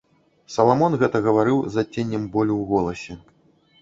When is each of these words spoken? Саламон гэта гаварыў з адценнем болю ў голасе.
Саламон 0.53 0.95
гэта 1.03 1.21
гаварыў 1.27 1.59
з 1.75 1.85
адценнем 1.85 2.25
болю 2.39 2.55
ў 2.59 2.63
голасе. 2.73 3.13